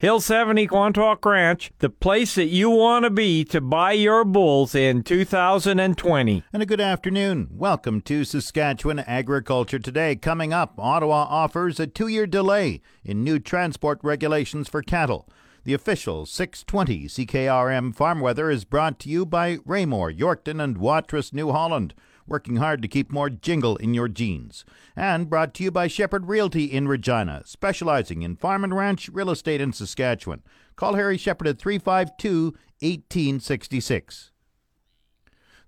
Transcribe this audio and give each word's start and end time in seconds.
Hill 0.00 0.20
70 0.20 0.66
Quantock 0.66 1.22
Ranch, 1.26 1.72
the 1.80 1.90
place 1.90 2.36
that 2.36 2.46
you 2.46 2.70
want 2.70 3.04
to 3.04 3.10
be 3.10 3.44
to 3.44 3.60
buy 3.60 3.92
your 3.92 4.24
bulls 4.24 4.74
in 4.74 5.02
2020. 5.02 6.42
And 6.54 6.62
a 6.62 6.64
good 6.64 6.80
afternoon. 6.80 7.48
Welcome 7.52 8.00
to 8.00 8.24
Saskatchewan 8.24 9.00
Agriculture 9.00 9.78
Today. 9.78 10.16
Coming 10.16 10.54
up, 10.54 10.72
Ottawa 10.78 11.26
offers 11.28 11.78
a 11.78 11.86
two 11.86 12.08
year 12.08 12.26
delay 12.26 12.80
in 13.04 13.22
new 13.22 13.38
transport 13.38 14.00
regulations 14.02 14.70
for 14.70 14.80
cattle. 14.80 15.28
The 15.64 15.74
official 15.74 16.24
620 16.24 17.06
CKRM 17.06 17.94
farm 17.94 18.20
weather 18.20 18.50
is 18.50 18.64
brought 18.64 18.98
to 19.00 19.10
you 19.10 19.26
by 19.26 19.58
Raymore, 19.66 20.10
Yorkton, 20.10 20.64
and 20.64 20.78
Watrous, 20.78 21.34
New 21.34 21.52
Holland 21.52 21.92
working 22.30 22.56
hard 22.56 22.80
to 22.80 22.88
keep 22.88 23.10
more 23.10 23.28
jingle 23.28 23.76
in 23.76 23.92
your 23.92 24.08
jeans. 24.08 24.64
And 24.96 25.28
brought 25.28 25.52
to 25.54 25.64
you 25.64 25.70
by 25.70 25.88
Shepherd 25.88 26.28
Realty 26.28 26.64
in 26.64 26.88
Regina, 26.88 27.42
specializing 27.44 28.22
in 28.22 28.36
farm 28.36 28.64
and 28.64 28.74
ranch 28.74 29.10
real 29.12 29.30
estate 29.30 29.60
in 29.60 29.72
Saskatchewan. 29.72 30.42
Call 30.76 30.94
Harry 30.94 31.18
Shepherd 31.18 31.48
at 31.48 31.58
352 31.58 32.54
1866. 32.80 34.30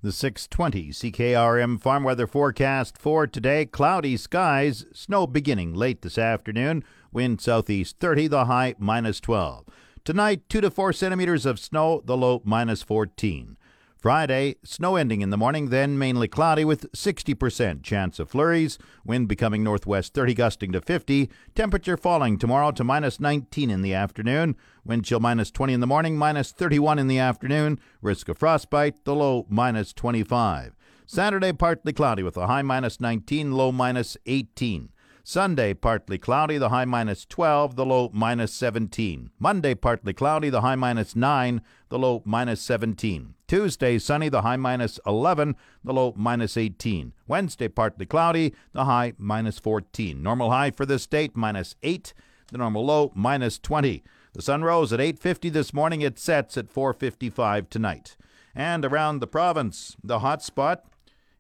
The 0.03 0.11
620 0.11 0.89
CKRM 0.91 1.81
farm 1.81 2.03
weather 2.03 2.27
forecast 2.27 2.99
for 2.99 3.27
today 3.27 3.67
cloudy 3.67 4.17
skies, 4.17 4.85
snow 4.93 5.27
beginning 5.27 5.75
late 5.75 6.03
this 6.03 6.19
afternoon, 6.19 6.83
wind 7.13 7.41
southeast 7.41 7.99
30, 8.01 8.27
the 8.29 8.45
high 8.47 8.75
minus 8.79 9.21
12. 9.21 9.65
Tonight, 10.05 10.49
2 10.49 10.63
to 10.63 10.71
4 10.73 10.93
centimeters 10.93 11.47
of 11.47 11.61
snow, 11.61 12.03
the 12.05 12.17
low 12.17 12.43
minus 12.45 12.83
14. 12.83 13.57
Friday, 14.03 14.57
snow 14.65 14.97
ending 14.97 15.21
in 15.21 15.31
the 15.31 15.37
morning, 15.37 15.69
then 15.69 15.97
mainly 15.97 16.27
cloudy 16.27 16.65
with 16.65 16.91
60% 16.91 17.85
chance 17.85 18.19
of 18.19 18.29
flurries. 18.29 18.77
Wind 19.05 19.29
becoming 19.29 19.63
northwest 19.63 20.13
30, 20.13 20.35
gusting 20.35 20.73
to 20.73 20.81
50. 20.81 21.31
Temperature 21.55 21.97
falling 21.97 22.37
tomorrow 22.37 22.73
to 22.73 22.83
minus 22.83 23.21
19 23.21 23.71
in 23.71 23.81
the 23.81 23.95
afternoon. 23.95 24.57
Wind 24.85 25.05
chill 25.05 25.21
minus 25.21 25.53
20 25.53 25.75
in 25.75 25.79
the 25.79 25.87
morning, 25.87 26.19
minus 26.19 26.51
31 26.51 26.99
in 26.99 27.07
the 27.07 27.21
afternoon. 27.21 27.79
Risk 28.01 28.29
of 28.29 28.39
frostbite, 28.39 29.05
the 29.05 29.15
low 29.15 29.47
minus 29.49 29.93
25. 29.93 30.75
Saturday, 31.07 31.53
partly 31.53 31.93
cloudy 31.93 32.25
with 32.25 32.37
a 32.37 32.49
high 32.49 32.63
minus 32.63 33.01
19, 33.01 33.53
low 33.53 33.71
minus 33.71 34.17
18. 34.27 34.89
Sunday, 35.25 35.73
partly 35.73 36.19
cloudy, 36.19 36.59
the 36.59 36.71
high 36.71 36.85
minus 36.85 37.25
12, 37.25 37.77
the 37.77 37.87
low 37.87 38.11
minus 38.13 38.53
17. 38.55 39.31
Monday, 39.39 39.73
partly 39.73 40.13
cloudy, 40.13 40.51
the 40.51 40.63
high 40.63 40.75
minus 40.75 41.15
9, 41.15 41.63
the 41.91 41.99
low 41.99 42.23
minus 42.25 42.61
17. 42.63 43.35
Tuesday, 43.47 44.01
sunny, 44.01 44.29
the 44.29 44.43
high 44.43 44.57
minus 44.57 44.99
11, 45.07 45.55
the 45.85 45.93
low 45.93 46.13
minus 46.17 46.57
18. 46.57 47.13
Wednesday, 47.29 47.69
partly 47.69 48.05
cloudy, 48.05 48.53
the 48.73 48.85
high 48.85 49.13
minus 49.17 49.61
14. 49.61 50.21
Normal 50.21 50.51
high 50.51 50.73
for 50.73 50.85
this 50.85 51.07
date, 51.07 51.37
minus 51.37 51.77
8, 51.85 52.13
the 52.51 52.59
normal 52.59 52.85
low, 52.85 53.13
minus 53.15 53.61
20. 53.61 54.03
The 54.33 54.43
sun 54.43 54.65
rose 54.65 54.93
at 54.93 54.99
8.50 54.99 55.53
this 55.53 55.73
morning. 55.73 56.01
It 56.01 56.19
sets 56.19 56.57
at 56.57 56.73
4.55 56.73 57.69
tonight. 57.69 58.17
And 58.57 58.85
around 58.85 59.21
the 59.21 59.29
province, 59.29 59.97
the 60.03 60.19
hot 60.19 60.43
spot 60.43 60.85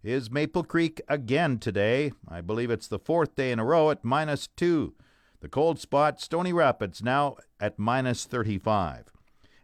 is 0.02 0.30
Maple 0.30 0.64
Creek 0.64 1.00
again 1.08 1.58
today. 1.58 2.12
I 2.28 2.40
believe 2.40 2.70
it's 2.70 2.88
the 2.88 2.98
fourth 2.98 3.36
day 3.36 3.52
in 3.52 3.60
a 3.60 3.64
row 3.64 3.90
at 3.90 4.04
minus 4.04 4.48
2. 4.56 4.94
The 5.40 5.48
cold 5.48 5.78
spot, 5.78 6.20
Stony 6.20 6.52
Rapids, 6.52 7.02
now 7.02 7.36
at 7.60 7.78
minus 7.78 8.24
35. 8.24 9.12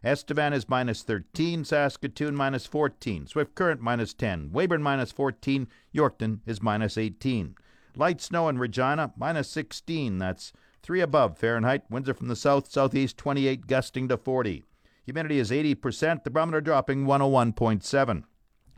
Estevan 0.01 0.53
is 0.53 0.69
minus 0.69 1.03
13, 1.03 1.65
Saskatoon 1.65 2.35
minus 2.35 2.65
14, 2.65 3.27
Swift 3.27 3.53
Current 3.53 3.81
minus 3.81 4.13
10, 4.13 4.51
Weyburn 4.51 4.81
minus 4.81 5.11
14, 5.11 5.67
Yorkton 5.93 6.39
is 6.45 6.61
minus 6.61 6.97
18. 6.97 7.55
Light 7.97 8.21
snow 8.21 8.47
in 8.47 8.57
Regina, 8.57 9.11
minus 9.17 9.49
16, 9.49 10.19
that's 10.19 10.53
3 10.83 11.01
above 11.01 11.37
Fahrenheit. 11.37 11.83
Winds 11.89 12.07
are 12.07 12.13
from 12.13 12.29
the 12.29 12.35
south, 12.37 12.71
southeast 12.71 13.17
28, 13.17 13.67
gusting 13.67 14.07
to 14.07 14.15
40. 14.15 14.63
Humidity 15.03 15.39
is 15.39 15.51
80%, 15.51 16.23
the 16.23 16.29
barometer 16.29 16.61
dropping 16.61 17.05
101.7. 17.05 18.23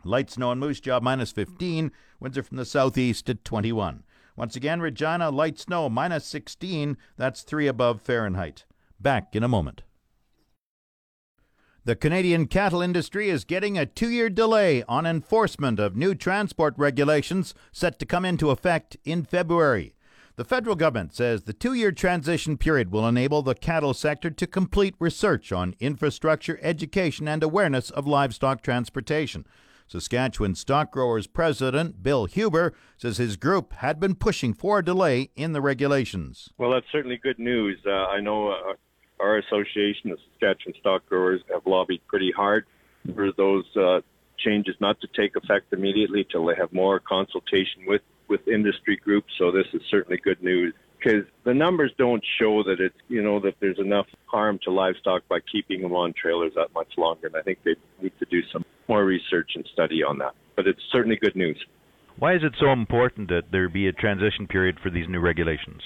Light 0.04 0.30
snow 0.30 0.52
in 0.52 0.58
Moose 0.58 0.80
Jaw, 0.80 1.00
minus 1.00 1.32
15. 1.32 1.92
Winds 2.20 2.38
are 2.38 2.42
from 2.42 2.56
the 2.56 2.64
southeast 2.64 3.28
at 3.30 3.44
21. 3.44 4.02
Once 4.36 4.56
again, 4.56 4.80
Regina, 4.80 5.30
light 5.30 5.58
snow, 5.58 5.88
minus 5.88 6.24
16. 6.26 6.96
That's 7.16 7.42
3 7.42 7.66
above 7.66 8.00
Fahrenheit. 8.00 8.64
Back 9.00 9.36
in 9.36 9.42
a 9.42 9.48
moment. 9.48 9.82
The 11.84 11.96
Canadian 11.96 12.46
cattle 12.46 12.80
industry 12.80 13.28
is 13.28 13.44
getting 13.44 13.76
a 13.76 13.86
two 13.86 14.08
year 14.08 14.30
delay 14.30 14.84
on 14.84 15.04
enforcement 15.04 15.80
of 15.80 15.96
new 15.96 16.14
transport 16.14 16.74
regulations 16.76 17.54
set 17.72 17.98
to 17.98 18.06
come 18.06 18.24
into 18.24 18.50
effect 18.50 18.96
in 19.04 19.24
February. 19.24 19.94
The 20.36 20.44
federal 20.44 20.76
government 20.76 21.12
says 21.12 21.42
the 21.42 21.52
two 21.52 21.74
year 21.74 21.92
transition 21.92 22.56
period 22.56 22.90
will 22.90 23.06
enable 23.06 23.42
the 23.42 23.56
cattle 23.56 23.94
sector 23.94 24.30
to 24.30 24.46
complete 24.46 24.94
research 24.98 25.52
on 25.52 25.74
infrastructure, 25.78 26.58
education, 26.62 27.26
and 27.26 27.42
awareness 27.42 27.90
of 27.90 28.06
livestock 28.06 28.62
transportation. 28.62 29.44
Saskatchewan 29.92 30.54
Stock 30.54 30.90
Growers 30.90 31.26
President 31.26 32.02
Bill 32.02 32.24
Huber 32.24 32.72
says 32.96 33.18
his 33.18 33.36
group 33.36 33.74
had 33.74 34.00
been 34.00 34.14
pushing 34.14 34.54
for 34.54 34.78
a 34.78 34.84
delay 34.84 35.28
in 35.36 35.52
the 35.52 35.60
regulations. 35.60 36.48
Well, 36.56 36.70
that's 36.70 36.86
certainly 36.90 37.18
good 37.18 37.38
news. 37.38 37.78
Uh, 37.86 37.90
I 37.90 38.20
know 38.20 38.52
uh, 38.52 38.72
our 39.20 39.36
association, 39.36 40.08
the 40.08 40.16
Saskatchewan 40.32 40.74
Stock 40.80 41.06
Growers, 41.10 41.42
have 41.52 41.66
lobbied 41.66 42.00
pretty 42.06 42.32
hard 42.34 42.64
for 43.14 43.32
those 43.36 43.66
uh, 43.76 44.00
changes 44.38 44.74
not 44.80 44.98
to 45.02 45.08
take 45.14 45.36
effect 45.36 45.74
immediately 45.74 46.26
till 46.32 46.46
they 46.46 46.54
have 46.54 46.72
more 46.72 46.98
consultation 46.98 47.82
with 47.86 48.00
with 48.28 48.48
industry 48.48 48.96
groups. 48.96 49.30
So 49.38 49.52
this 49.52 49.66
is 49.74 49.82
certainly 49.90 50.18
good 50.24 50.42
news 50.42 50.72
because 50.98 51.24
the 51.44 51.52
numbers 51.52 51.92
don't 51.98 52.24
show 52.40 52.62
that 52.62 52.80
it's 52.80 52.96
you 53.08 53.22
know 53.22 53.40
that 53.40 53.56
there's 53.60 53.78
enough 53.78 54.06
harm 54.24 54.58
to 54.64 54.70
livestock 54.70 55.28
by 55.28 55.40
keeping 55.52 55.82
them 55.82 55.92
on 55.92 56.14
trailers 56.14 56.52
that 56.54 56.72
much 56.74 56.96
longer. 56.96 57.26
And 57.26 57.36
I 57.36 57.42
think 57.42 57.58
they 57.62 57.74
need 58.00 58.12
to 58.20 58.24
do 58.30 58.40
some 58.50 58.64
more 58.88 59.04
research 59.04 59.52
and 59.54 59.66
study 59.72 60.02
on 60.02 60.18
that. 60.18 60.34
But 60.56 60.66
it's 60.66 60.80
certainly 60.90 61.16
good 61.16 61.36
news. 61.36 61.58
Why 62.18 62.34
is 62.34 62.42
it 62.42 62.52
so 62.60 62.70
important 62.70 63.28
that 63.28 63.44
there 63.50 63.68
be 63.68 63.88
a 63.88 63.92
transition 63.92 64.46
period 64.46 64.78
for 64.82 64.90
these 64.90 65.08
new 65.08 65.20
regulations? 65.20 65.82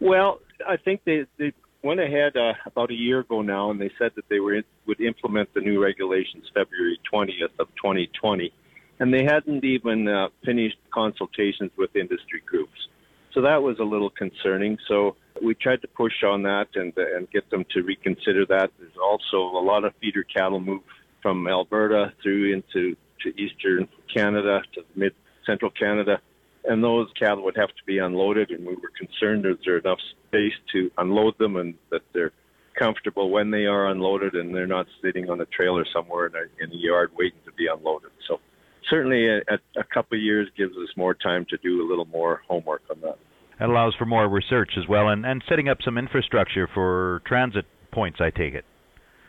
Well, 0.00 0.40
I 0.68 0.76
think 0.76 1.02
they, 1.04 1.26
they 1.38 1.52
went 1.82 2.00
ahead 2.00 2.36
uh, 2.36 2.54
about 2.66 2.90
a 2.90 2.94
year 2.94 3.20
ago 3.20 3.42
now, 3.42 3.70
and 3.70 3.80
they 3.80 3.90
said 3.98 4.12
that 4.16 4.28
they 4.28 4.40
were 4.40 4.54
in, 4.54 4.64
would 4.86 5.00
implement 5.00 5.52
the 5.54 5.60
new 5.60 5.82
regulations 5.82 6.44
February 6.54 6.98
20th 7.12 7.58
of 7.58 7.68
2020, 7.76 8.52
and 8.98 9.14
they 9.14 9.24
hadn't 9.24 9.64
even 9.64 10.08
uh, 10.08 10.28
finished 10.44 10.76
consultations 10.92 11.70
with 11.78 11.94
industry 11.94 12.42
groups. 12.44 12.88
So 13.32 13.42
that 13.42 13.62
was 13.62 13.78
a 13.78 13.84
little 13.84 14.10
concerning. 14.10 14.76
So 14.88 15.16
we 15.42 15.54
tried 15.54 15.82
to 15.82 15.88
push 15.88 16.24
on 16.24 16.42
that 16.42 16.66
and 16.74 16.92
and 16.96 17.30
get 17.30 17.48
them 17.50 17.64
to 17.72 17.82
reconsider 17.82 18.44
that. 18.46 18.70
There's 18.78 18.98
also 19.02 19.36
a 19.36 19.62
lot 19.62 19.84
of 19.84 19.94
feeder 20.00 20.24
cattle 20.24 20.60
move 20.60 20.82
from 21.22 21.46
Alberta 21.46 22.12
through 22.22 22.54
into 22.54 22.96
to 23.22 23.28
eastern 23.40 23.88
Canada 24.14 24.62
to 24.74 24.82
mid 24.96 25.14
central 25.46 25.70
Canada 25.70 26.20
and 26.64 26.82
those 26.84 27.08
cattle 27.18 27.44
would 27.44 27.56
have 27.56 27.68
to 27.68 27.84
be 27.86 27.98
unloaded, 27.98 28.50
and 28.50 28.66
we 28.66 28.74
were 28.74 28.92
concerned 28.98 29.46
is 29.46 29.56
there 29.64 29.78
enough 29.78 29.98
space 30.28 30.52
to 30.72 30.90
unload 30.98 31.38
them 31.38 31.56
and 31.56 31.74
that 31.90 32.02
they're 32.12 32.32
comfortable 32.78 33.30
when 33.30 33.50
they 33.50 33.66
are 33.66 33.88
unloaded 33.88 34.34
and 34.34 34.54
they're 34.54 34.66
not 34.66 34.86
sitting 35.02 35.28
on 35.30 35.40
a 35.40 35.46
trailer 35.46 35.84
somewhere 35.92 36.26
in 36.26 36.34
a, 36.34 36.64
in 36.64 36.70
a 36.70 36.76
yard 36.76 37.10
waiting 37.18 37.38
to 37.44 37.52
be 37.52 37.66
unloaded. 37.66 38.10
So 38.28 38.40
certainly 38.88 39.28
a, 39.28 39.40
a 39.76 39.84
couple 39.92 40.16
of 40.16 40.22
years 40.22 40.48
gives 40.56 40.72
us 40.76 40.88
more 40.96 41.14
time 41.14 41.46
to 41.50 41.56
do 41.58 41.82
a 41.82 41.86
little 41.88 42.06
more 42.06 42.42
homework 42.48 42.82
on 42.90 43.00
that. 43.02 43.18
That 43.58 43.68
allows 43.68 43.94
for 43.98 44.06
more 44.06 44.28
research 44.28 44.72
as 44.78 44.88
well 44.88 45.08
and, 45.08 45.26
and 45.26 45.42
setting 45.48 45.68
up 45.68 45.78
some 45.84 45.98
infrastructure 45.98 46.68
for 46.72 47.22
transit 47.26 47.66
points, 47.92 48.18
I 48.20 48.30
take 48.30 48.54
it. 48.54 48.64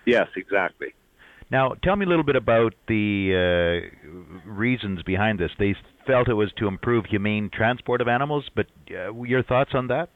Yes, 0.05 0.27
exactly. 0.35 0.93
Now, 1.51 1.73
tell 1.83 1.97
me 1.97 2.05
a 2.05 2.09
little 2.09 2.23
bit 2.23 2.37
about 2.37 2.73
the 2.87 3.89
uh, 4.07 4.49
reasons 4.49 5.03
behind 5.03 5.37
this. 5.37 5.51
They 5.59 5.75
felt 6.07 6.29
it 6.29 6.33
was 6.33 6.51
to 6.57 6.67
improve 6.67 7.05
humane 7.05 7.49
transport 7.53 7.99
of 7.99 8.07
animals, 8.07 8.45
but 8.55 8.67
uh, 8.89 9.13
your 9.23 9.43
thoughts 9.43 9.71
on 9.73 9.87
that? 9.87 10.09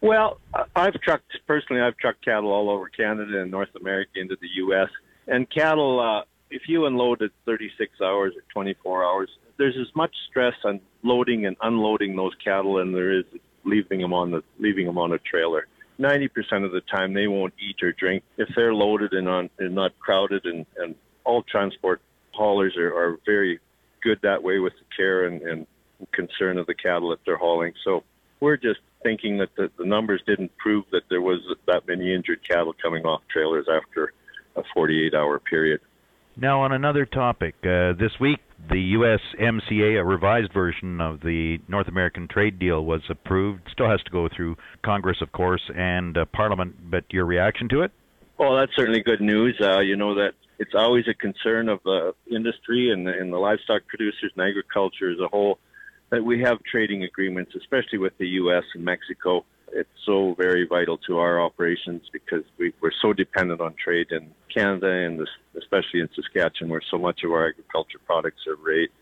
Well, 0.00 0.40
I've 0.74 0.94
trucked 1.02 1.30
personally. 1.46 1.82
I've 1.82 1.96
trucked 1.98 2.24
cattle 2.24 2.50
all 2.50 2.70
over 2.70 2.88
Canada 2.88 3.42
and 3.42 3.50
North 3.50 3.68
America 3.78 4.12
into 4.16 4.36
the 4.40 4.48
U.S. 4.56 4.88
And 5.26 5.46
cattle, 5.50 6.00
uh, 6.00 6.24
if 6.50 6.62
you 6.68 6.86
unload 6.86 7.20
at 7.20 7.30
36 7.44 7.92
hours 8.02 8.32
or 8.34 8.42
24 8.52 9.04
hours, 9.04 9.28
there's 9.58 9.76
as 9.78 9.94
much 9.94 10.14
stress 10.30 10.54
on 10.64 10.80
loading 11.02 11.44
and 11.46 11.56
unloading 11.60 12.16
those 12.16 12.32
cattle, 12.42 12.78
and 12.78 12.94
there 12.94 13.12
is 13.12 13.24
leaving 13.64 14.00
them 14.00 14.14
on 14.14 14.30
the 14.30 14.42
leaving 14.58 14.86
them 14.86 14.96
on 14.96 15.12
a 15.12 15.18
trailer. 15.18 15.66
90% 16.00 16.64
of 16.64 16.72
the 16.72 16.80
time 16.80 17.12
they 17.12 17.26
won't 17.26 17.54
eat 17.58 17.82
or 17.82 17.92
drink 17.92 18.22
if 18.36 18.48
they're 18.54 18.74
loaded 18.74 19.12
and 19.12 19.28
on 19.28 19.50
and 19.58 19.74
not 19.74 19.98
crowded 19.98 20.44
and, 20.44 20.64
and 20.76 20.94
all 21.24 21.42
transport 21.42 22.00
haulers 22.32 22.76
are, 22.76 22.94
are 22.94 23.18
very 23.26 23.58
good 24.02 24.18
that 24.22 24.42
way 24.42 24.58
with 24.58 24.72
the 24.74 24.84
care 24.96 25.26
and, 25.26 25.42
and 25.42 25.66
concern 26.12 26.58
of 26.58 26.66
the 26.66 26.74
cattle 26.74 27.10
that 27.10 27.18
they're 27.26 27.36
hauling. 27.36 27.72
So 27.84 28.04
we're 28.40 28.56
just 28.56 28.80
thinking 29.02 29.38
that 29.38 29.54
the, 29.56 29.70
the 29.76 29.84
numbers 29.84 30.22
didn't 30.26 30.56
prove 30.56 30.84
that 30.92 31.02
there 31.10 31.20
was 31.20 31.40
that 31.66 31.86
many 31.86 32.14
injured 32.14 32.46
cattle 32.48 32.74
coming 32.80 33.04
off 33.04 33.22
trailers 33.30 33.66
after 33.68 34.12
a 34.56 34.62
48 34.74 35.14
hour 35.14 35.38
period. 35.38 35.80
Now, 36.36 36.62
on 36.62 36.72
another 36.72 37.04
topic, 37.04 37.56
uh, 37.64 37.94
this 37.94 38.12
week 38.20 38.38
the 38.70 38.94
USMCA, 38.94 40.00
a 40.00 40.04
revised 40.04 40.52
version 40.52 41.00
of 41.00 41.20
the 41.20 41.58
North 41.68 41.88
American 41.88 42.28
trade 42.28 42.58
deal, 42.58 42.84
was 42.84 43.02
approved. 43.08 43.62
Still 43.72 43.88
has 43.88 44.02
to 44.02 44.10
go 44.10 44.28
through 44.28 44.56
Congress, 44.82 45.18
of 45.22 45.32
course, 45.32 45.62
and 45.74 46.18
uh, 46.18 46.24
Parliament. 46.26 46.90
But 46.90 47.04
your 47.10 47.24
reaction 47.24 47.68
to 47.70 47.82
it? 47.82 47.92
Well, 48.38 48.56
that's 48.56 48.74
certainly 48.76 49.02
good 49.02 49.20
news. 49.20 49.58
Uh, 49.60 49.80
you 49.80 49.96
know 49.96 50.14
that 50.16 50.32
it's 50.58 50.74
always 50.74 51.06
a 51.08 51.14
concern 51.14 51.68
of 51.68 51.80
the 51.84 52.14
industry 52.30 52.90
and 52.92 53.06
the, 53.06 53.12
and 53.12 53.32
the 53.32 53.38
livestock 53.38 53.86
producers 53.86 54.32
and 54.36 54.46
agriculture 54.46 55.10
as 55.10 55.18
a 55.20 55.28
whole 55.28 55.58
that 56.10 56.24
we 56.24 56.40
have 56.40 56.58
trading 56.64 57.04
agreements, 57.04 57.52
especially 57.56 57.98
with 57.98 58.16
the 58.18 58.28
U.S. 58.28 58.64
and 58.74 58.84
Mexico. 58.84 59.44
It's 59.72 59.88
so 60.04 60.34
very 60.34 60.66
vital 60.66 60.98
to 61.06 61.18
our 61.18 61.40
operations 61.40 62.02
because 62.12 62.44
we, 62.58 62.72
we're 62.80 62.92
so 63.02 63.12
dependent 63.12 63.60
on 63.60 63.74
trade 63.82 64.08
in 64.10 64.30
Canada 64.52 64.90
and 64.90 65.20
this, 65.20 65.28
especially 65.56 66.00
in 66.00 66.08
Saskatchewan, 66.14 66.70
where 66.70 66.80
so 66.90 66.98
much 66.98 67.20
of 67.24 67.32
our 67.32 67.48
agriculture 67.48 67.98
products 68.04 68.46
are 68.46 68.56
raised, 68.56 68.92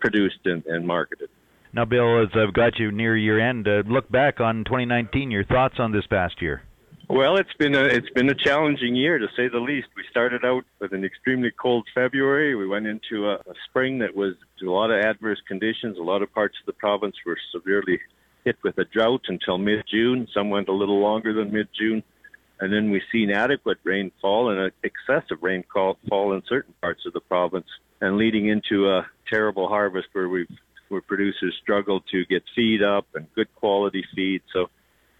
produced 0.00 0.40
and, 0.44 0.64
and 0.66 0.86
marketed. 0.86 1.30
Now, 1.72 1.84
Bill, 1.84 2.22
as 2.22 2.28
I've 2.34 2.52
got 2.52 2.78
you 2.78 2.90
near 2.90 3.16
year 3.16 3.38
end, 3.38 3.68
uh, 3.68 3.82
look 3.86 4.10
back 4.10 4.40
on 4.40 4.64
2019. 4.64 5.30
Your 5.30 5.44
thoughts 5.44 5.76
on 5.78 5.92
this 5.92 6.06
past 6.06 6.42
year? 6.42 6.62
Well, 7.08 7.38
it's 7.38 7.52
been 7.58 7.74
a 7.74 7.82
it's 7.82 8.10
been 8.10 8.30
a 8.30 8.34
challenging 8.34 8.94
year 8.94 9.18
to 9.18 9.26
say 9.36 9.48
the 9.48 9.58
least. 9.58 9.88
We 9.96 10.04
started 10.10 10.44
out 10.44 10.64
with 10.80 10.92
an 10.92 11.04
extremely 11.04 11.50
cold 11.50 11.86
February. 11.92 12.54
We 12.54 12.68
went 12.68 12.86
into 12.86 13.28
a, 13.28 13.34
a 13.34 13.54
spring 13.68 13.98
that 13.98 14.14
was 14.14 14.34
a 14.62 14.70
lot 14.70 14.92
of 14.92 15.04
adverse 15.04 15.40
conditions. 15.48 15.98
A 15.98 16.02
lot 16.02 16.22
of 16.22 16.32
parts 16.32 16.54
of 16.60 16.66
the 16.66 16.72
province 16.72 17.16
were 17.26 17.36
severely 17.52 17.98
hit 18.44 18.56
with 18.62 18.78
a 18.78 18.84
drought 18.84 19.22
until 19.28 19.58
mid-June. 19.58 20.28
Some 20.32 20.50
went 20.50 20.68
a 20.68 20.72
little 20.72 21.00
longer 21.00 21.32
than 21.32 21.52
mid-June, 21.52 22.02
and 22.60 22.72
then 22.72 22.90
we've 22.90 23.02
seen 23.12 23.30
adequate 23.30 23.78
rainfall 23.84 24.50
and 24.50 24.72
excessive 24.82 25.42
rainfall 25.42 25.98
fall 26.08 26.32
in 26.32 26.42
certain 26.48 26.74
parts 26.80 27.06
of 27.06 27.12
the 27.12 27.20
province, 27.20 27.68
and 28.00 28.16
leading 28.16 28.48
into 28.48 28.88
a 28.88 29.06
terrible 29.28 29.68
harvest 29.68 30.08
where 30.12 30.28
we've 30.28 30.48
where 30.88 31.00
producers 31.00 31.56
struggled 31.62 32.02
to 32.10 32.26
get 32.26 32.42
feed 32.54 32.82
up 32.82 33.06
and 33.14 33.32
good 33.34 33.46
quality 33.54 34.04
feed. 34.12 34.42
So 34.52 34.70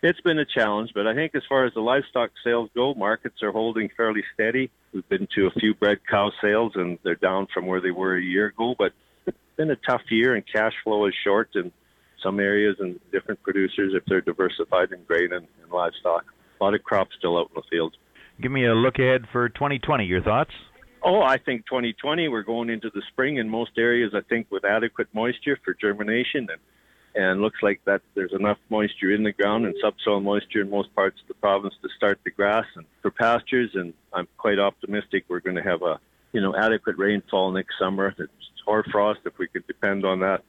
it's 0.02 0.20
been 0.20 0.38
a 0.40 0.44
challenge, 0.44 0.90
but 0.94 1.06
I 1.06 1.14
think 1.14 1.34
as 1.37 1.43
far 1.49 1.64
as 1.64 1.73
the 1.75 1.81
livestock 1.81 2.31
sales 2.43 2.70
go, 2.75 2.93
markets 2.94 3.43
are 3.43 3.52
holding 3.52 3.88
fairly 3.96 4.25
steady. 4.34 4.70
We've 4.93 5.08
been 5.08 5.28
to 5.37 5.46
a 5.46 5.50
few 5.52 5.75
bred 5.75 5.99
cow 6.11 6.32
sales, 6.43 6.73
and 6.75 6.99
they're 7.05 7.14
down 7.14 7.46
from 7.55 7.66
where 7.66 7.81
they 7.81 7.93
were 7.93 8.16
a 8.16 8.23
year 8.23 8.46
ago. 8.46 8.75
But 8.76 8.93
it's 9.26 9.38
been 9.56 9.70
a 9.70 9.76
tough 9.76 10.02
year, 10.11 10.34
and 10.34 10.44
cash 10.44 10.73
flow 10.82 11.06
is 11.06 11.14
short 11.23 11.50
in 11.55 11.70
some 12.22 12.40
areas 12.40 12.76
and 12.81 12.99
different 13.12 13.43
producers 13.43 13.93
if 13.94 14.05
they're 14.06 14.20
diversified 14.20 14.93
in 14.93 15.02
grain 15.05 15.32
and, 15.32 15.46
and 15.62 15.72
livestock. 15.72 16.25
A 16.61 16.64
lot 16.64 16.75
of 16.75 16.82
crops 16.82 17.14
still 17.19 17.38
out 17.38 17.49
in 17.49 17.55
the 17.55 17.62
field. 17.70 17.96
Give 18.40 18.52
me 18.52 18.67
a 18.67 18.75
look 18.75 18.99
ahead 18.99 19.26
for 19.32 19.49
2020. 19.49 20.05
Your 20.05 20.22
thoughts? 20.22 20.52
Oh, 21.02 21.22
I 21.22 21.38
think 21.38 21.67
2020 21.67 22.28
we're 22.28 22.43
going 22.43 22.69
into 22.69 22.90
the 22.94 23.02
spring 23.12 23.38
in 23.38 23.49
most 23.49 23.72
areas. 23.78 24.12
I 24.14 24.20
think 24.20 24.46
with 24.50 24.64
adequate 24.64 25.08
moisture 25.12 25.58
for 25.64 25.75
germination 25.75 26.49
and 26.50 26.61
and 27.12 27.40
looks 27.40 27.58
like 27.61 27.81
that 27.87 28.02
there's 28.14 28.32
enough 28.32 28.58
moisture 28.69 29.12
in 29.12 29.25
the 29.25 29.32
ground 29.32 29.66
and 29.66 29.75
subsoil 29.82 30.20
moisture 30.20 30.61
in 30.61 30.70
most 30.70 30.94
parts 30.94 31.20
of 31.20 31.26
the 31.26 31.34
province 31.34 31.75
to 31.82 31.88
start 31.96 32.20
the 32.25 32.31
grass 32.31 32.64
and 32.76 32.87
for 33.02 33.11
pastures. 33.11 33.70
And 33.75 33.93
I'm 34.12 34.28
quite 34.38 34.61
optimistic 34.61 35.25
we're 35.28 35.40
going 35.40 35.56
to 35.56 35.62
have 35.62 35.82
a 35.82 35.99
you 36.32 36.40
know 36.40 36.55
adequate 36.55 36.99
rainfall 36.99 37.50
next 37.50 37.75
summer. 37.78 38.14
It's 38.19 38.32
hoarfrost 38.64 39.20
if 39.25 39.38
we 39.38 39.49
could 39.49 39.66
depend 39.66 40.05
on 40.05 40.20
that 40.20 40.44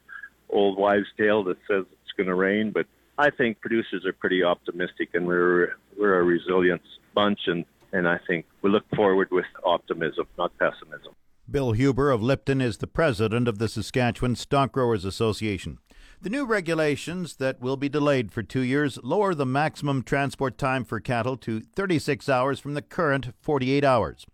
old 0.52 0.78
wives' 0.78 1.08
tale 1.18 1.44
that 1.46 1.58
says 1.68 1.86
it's 1.92 2.12
going 2.18 2.28
to 2.28 2.36
rain, 2.36 2.72
but 2.72 2.86
I 3.18 3.30
think 3.30 3.62
producers 3.62 4.06
are 4.06 4.14
pretty 4.14 4.44
optimistic, 4.44 5.10
and 5.14 5.28
we're 5.28 5.76
we're 5.98 6.20
a 6.20 6.24
resilient 6.24 6.82
bunch, 7.14 7.40
and 7.48 7.66
and 7.94 8.08
I 8.08 8.20
think 8.28 8.46
we 8.62 8.70
look 8.70 8.86
forward 8.96 9.30
with 9.32 9.46
optimism, 9.64 10.26
not 10.38 10.58
pessimism. 10.58 11.14
Bill 11.50 11.74
Huber 11.74 12.12
of 12.12 12.24
Lipton 12.24 12.62
is 12.62 12.78
the 12.78 12.88
president 12.88 13.48
of 13.48 13.58
the 13.58 13.68
Saskatchewan 13.68 14.36
Stock 14.36 14.72
Growers 14.72 15.04
Association. 15.04 15.80
The 16.22 16.30
new 16.30 16.46
regulations 16.46 17.38
that 17.38 17.60
will 17.60 17.78
be 17.78 17.90
delayed 17.90 18.32
for 18.32 18.44
two 18.44 18.62
years 18.62 19.00
lower 19.04 19.34
the 19.34 19.46
maximum 19.46 20.04
transport 20.04 20.58
time 20.58 20.86
for 20.86 21.00
cattle 21.00 21.36
to 21.38 21.60
36 21.60 22.30
hours 22.30 22.60
from 22.60 22.76
the 22.76 22.82
current 22.82 23.34
48 23.42 23.84
hours. 23.84 24.26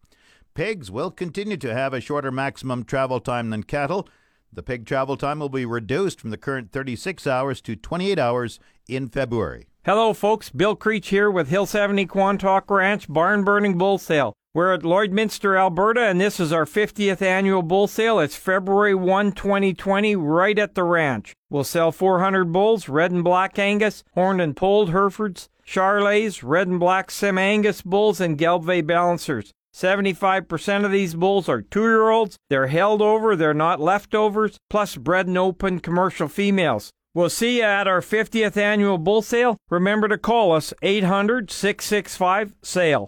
Pigs 0.53 0.91
will 0.91 1.11
continue 1.11 1.57
to 1.57 1.73
have 1.73 1.93
a 1.93 2.01
shorter 2.01 2.31
maximum 2.31 2.83
travel 2.83 3.19
time 3.19 3.51
than 3.51 3.63
cattle. 3.63 4.07
The 4.51 4.63
pig 4.63 4.85
travel 4.85 5.17
time 5.17 5.39
will 5.39 5.49
be 5.49 5.65
reduced 5.65 6.19
from 6.19 6.29
the 6.29 6.37
current 6.37 6.71
36 6.71 7.27
hours 7.27 7.61
to 7.61 7.75
28 7.75 8.17
hours 8.17 8.59
in 8.87 9.07
February. 9.09 9.67
Hello, 9.85 10.13
folks. 10.13 10.49
Bill 10.49 10.75
Creech 10.75 11.09
here 11.09 11.29
with 11.29 11.49
Hill 11.49 11.65
70 11.65 12.05
Quantock 12.07 12.69
Ranch 12.69 13.07
Barn 13.07 13.43
Burning 13.43 13.77
Bull 13.77 13.97
Sale. 13.97 14.33
We're 14.53 14.73
at 14.73 14.81
Lloydminster, 14.81 15.55
Alberta, 15.55 16.01
and 16.01 16.19
this 16.19 16.39
is 16.39 16.51
our 16.51 16.65
50th 16.65 17.21
annual 17.21 17.61
bull 17.61 17.85
sale. 17.85 18.19
It's 18.19 18.35
February 18.35 18.95
1, 18.95 19.33
2020, 19.33 20.15
right 20.15 20.57
at 20.57 20.73
the 20.73 20.83
ranch. 20.83 21.33
We'll 21.49 21.63
sell 21.63 21.91
400 21.91 22.51
bulls, 22.51 22.89
red 22.89 23.11
and 23.11 23.23
black 23.23 23.59
Angus, 23.59 24.03
horned 24.15 24.41
and 24.41 24.55
polled 24.55 24.89
Herefords, 24.89 25.47
Charolais, 25.63 26.41
red 26.41 26.67
and 26.67 26.79
black 26.79 27.11
Sim 27.11 27.37
Angus 27.37 27.83
bulls, 27.83 28.19
and 28.19 28.35
Gelbvieh 28.35 28.87
balancers. 28.87 29.53
75% 29.77 30.85
of 30.85 30.91
these 30.91 31.13
bulls 31.13 31.47
are 31.47 31.61
two 31.61 31.83
year 31.83 32.09
olds. 32.09 32.35
They're 32.49 32.65
held 32.65 32.99
over, 32.99 33.35
they're 33.35 33.53
not 33.53 33.79
leftovers, 33.79 34.57
plus 34.71 34.95
bred 34.95 35.27
and 35.27 35.37
open 35.37 35.81
commercial 35.81 36.27
females. 36.27 36.89
We'll 37.13 37.29
see 37.29 37.57
you 37.57 37.63
at 37.63 37.87
our 37.87 38.01
50th 38.01 38.57
annual 38.57 38.97
bull 38.97 39.21
sale. 39.21 39.57
Remember 39.69 40.07
to 40.07 40.17
call 40.17 40.51
us 40.51 40.73
800 40.81 41.51
665 41.51 42.55
SALE 42.63 43.07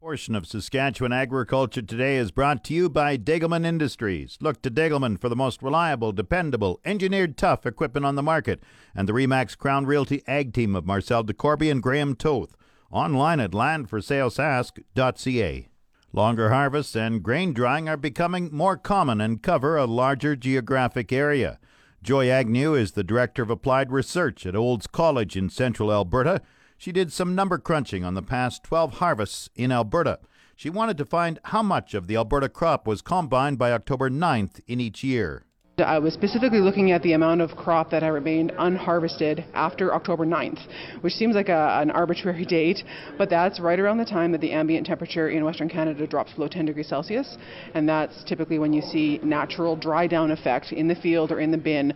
portion 0.00 0.34
of 0.34 0.46
Saskatchewan 0.46 1.12
Agriculture 1.12 1.82
Today 1.82 2.16
is 2.16 2.30
brought 2.30 2.64
to 2.64 2.72
you 2.72 2.88
by 2.88 3.18
Degelman 3.18 3.66
Industries. 3.66 4.38
Look 4.40 4.62
to 4.62 4.70
Degelman 4.70 5.20
for 5.20 5.28
the 5.28 5.36
most 5.36 5.62
reliable, 5.62 6.10
dependable, 6.10 6.80
engineered 6.86 7.36
tough 7.36 7.66
equipment 7.66 8.06
on 8.06 8.14
the 8.14 8.22
market, 8.22 8.62
and 8.94 9.06
the 9.06 9.12
Remax 9.12 9.58
Crown 9.58 9.84
Realty 9.84 10.22
Ag 10.26 10.54
Team 10.54 10.74
of 10.74 10.86
Marcel 10.86 11.22
DeCorby 11.22 11.70
and 11.70 11.82
Graham 11.82 12.16
Toth. 12.16 12.56
Online 12.90 13.40
at 13.40 13.52
landforsalesask.ca. 13.52 15.68
Longer 16.12 16.50
harvests 16.50 16.96
and 16.96 17.22
grain 17.22 17.52
drying 17.52 17.88
are 17.88 17.96
becoming 17.96 18.52
more 18.52 18.76
common 18.76 19.20
and 19.20 19.40
cover 19.42 19.76
a 19.76 19.86
larger 19.86 20.34
geographic 20.34 21.12
area. 21.12 21.60
Joy 22.02 22.28
Agnew 22.28 22.74
is 22.74 22.92
the 22.92 23.04
Director 23.04 23.42
of 23.42 23.50
Applied 23.50 23.92
Research 23.92 24.46
at 24.46 24.56
Olds 24.56 24.86
College 24.86 25.36
in 25.36 25.50
central 25.50 25.92
Alberta 25.92 26.40
she 26.80 26.92
did 26.92 27.12
some 27.12 27.34
number 27.34 27.58
crunching 27.58 28.06
on 28.06 28.14
the 28.14 28.22
past 28.22 28.64
12 28.64 28.94
harvests 28.94 29.50
in 29.54 29.70
Alberta. 29.70 30.18
She 30.56 30.70
wanted 30.70 30.96
to 30.96 31.04
find 31.04 31.38
how 31.44 31.62
much 31.62 31.92
of 31.92 32.06
the 32.06 32.16
Alberta 32.16 32.48
crop 32.48 32.86
was 32.86 33.02
combined 33.02 33.58
by 33.58 33.70
October 33.70 34.08
9th 34.08 34.62
in 34.66 34.80
each 34.80 35.04
year. 35.04 35.44
I 35.80 35.98
was 35.98 36.14
specifically 36.14 36.60
looking 36.60 36.92
at 36.92 37.02
the 37.02 37.12
amount 37.12 37.40
of 37.40 37.56
crop 37.56 37.90
that 37.90 38.02
had 38.02 38.10
remained 38.10 38.52
unharvested 38.58 39.44
after 39.54 39.94
October 39.94 40.26
9th, 40.26 40.60
which 41.00 41.14
seems 41.14 41.34
like 41.34 41.48
a, 41.48 41.78
an 41.80 41.90
arbitrary 41.90 42.44
date, 42.58 42.82
but 43.18 43.30
that's 43.30 43.60
right 43.60 43.78
around 43.78 43.98
the 43.98 44.04
time 44.04 44.32
that 44.32 44.40
the 44.40 44.52
ambient 44.52 44.86
temperature 44.86 45.28
in 45.28 45.44
Western 45.44 45.68
Canada 45.68 46.06
drops 46.06 46.32
below 46.32 46.48
10 46.48 46.66
degrees 46.66 46.88
Celsius, 46.88 47.38
and 47.74 47.88
that's 47.88 48.24
typically 48.24 48.58
when 48.58 48.72
you 48.72 48.82
see 48.82 49.18
natural 49.22 49.76
dry 49.76 50.06
down 50.06 50.30
effect 50.30 50.72
in 50.72 50.88
the 50.88 50.94
field 50.94 51.32
or 51.32 51.40
in 51.40 51.50
the 51.50 51.58
bin 51.58 51.92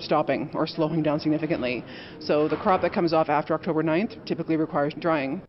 stopping 0.00 0.50
or 0.54 0.66
slowing 0.66 1.02
down 1.02 1.20
significantly. 1.20 1.84
So 2.20 2.48
the 2.48 2.56
crop 2.56 2.82
that 2.82 2.92
comes 2.92 3.12
off 3.12 3.28
after 3.28 3.54
October 3.54 3.82
9th 3.82 4.26
typically 4.26 4.56
requires 4.56 4.94
drying. 4.98 5.42